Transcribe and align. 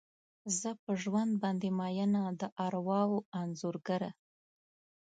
زه 0.59 0.69
په 0.83 0.91
ژوند 1.01 1.31
باندې 1.43 1.69
میینه، 1.79 2.23
د 2.39 2.41
ارواوو 2.65 3.25
انځورګره 3.41 4.09